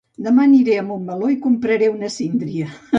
Demà 0.27 0.45
aniré 0.49 0.79
a 0.79 0.85
Montmeló 0.89 1.31
i 1.35 1.39
compraré 1.47 1.95
una 1.99 2.15
síndria 2.19 2.77